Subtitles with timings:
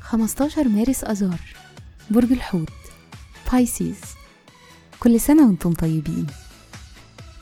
[0.00, 1.40] خمستاشر مارس أذار
[2.10, 2.72] برج الحوت
[3.52, 4.00] بايسيز
[5.00, 6.26] كل سنة وأنتم طيبين.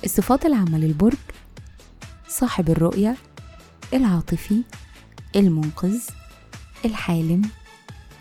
[0.05, 1.17] الصفات العامة للبرج
[2.29, 3.17] صاحب الرؤية
[3.95, 4.63] العاطفي
[5.37, 6.01] المنقذ
[6.85, 7.51] الحالم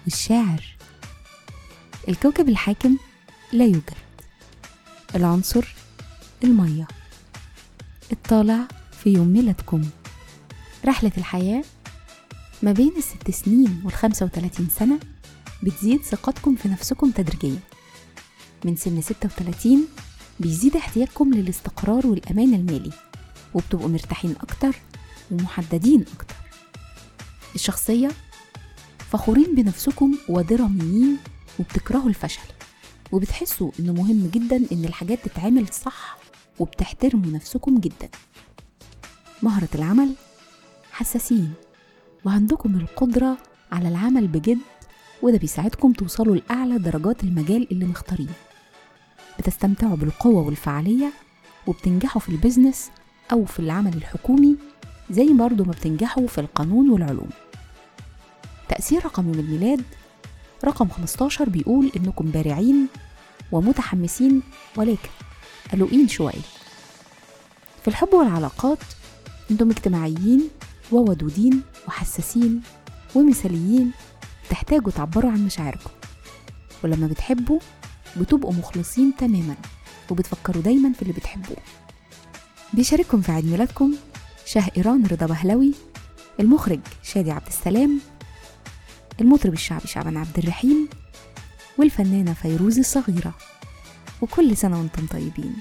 [0.05, 0.63] والشاعر
[2.09, 2.97] الكوكب الحاكم
[3.53, 4.04] لا يوجد.
[5.15, 5.75] العنصر
[6.43, 6.87] المية.
[8.11, 8.67] الطالع
[9.03, 9.89] في يوم ميلادكم.
[10.85, 11.63] رحلة الحياة
[12.63, 14.99] ما بين الست سنين والخمسة وتلاتين سنة
[15.63, 17.59] بتزيد ثقتكم في نفسكم تدريجيا.
[18.65, 19.87] من سن ستة وتلاتين
[20.39, 22.91] بيزيد احتياجكم للاستقرار والأمان المالي
[23.53, 24.75] وبتبقوا مرتاحين أكتر
[25.31, 26.35] ومحددين أكتر.
[27.55, 28.11] الشخصية
[29.11, 31.17] فخورين بنفسكم ودراميين
[31.59, 32.54] وبتكرهوا الفشل.
[33.15, 36.17] وبتحسوا إنه مهم جدا إن الحاجات تتعمل صح
[36.59, 38.09] وبتحترموا نفسكم جدا.
[39.43, 40.13] مهرة العمل
[40.91, 41.53] حساسين
[42.25, 43.37] وعندكم القدرة
[43.71, 44.57] على العمل بجد
[45.21, 48.33] وده بيساعدكم توصلوا لأعلى درجات المجال اللي مختارينه.
[49.39, 51.13] بتستمتعوا بالقوة والفعالية
[51.67, 52.89] وبتنجحوا في البيزنس
[53.31, 54.55] أو في العمل الحكومي
[55.09, 57.29] زي برضه ما بتنجحوا في القانون والعلوم.
[58.69, 59.81] تأثير رقم يوم الميلاد
[60.65, 62.87] رقم 15 بيقول إنكم بارعين
[63.51, 64.41] ومتحمسين
[64.75, 65.09] ولكن.
[65.71, 66.41] قلقين شوية
[67.81, 68.77] في الحب والعلاقات
[69.51, 70.49] أنتم اجتماعيين
[70.91, 72.61] وودودين وحساسين
[73.15, 73.91] ومثاليين
[74.49, 75.89] تحتاجوا تعبروا عن مشاعركم.
[76.83, 77.59] ولما بتحبوا
[78.17, 79.55] بتبقوا مخلصين تماما
[80.11, 81.57] وبتفكروا دايما في اللي بتحبوه.
[82.73, 83.93] بيشارككم في عيد ميلادكم
[84.45, 85.73] شهقران رضا بهلوي
[86.39, 87.99] المخرج شادي عبد السلام
[89.21, 90.89] المطرب الشعبي شعبان عبد الرحيم
[91.77, 93.33] والفنانة فيروز الصغيرة.
[94.21, 95.55] وكل سنة وأنتم طيبين.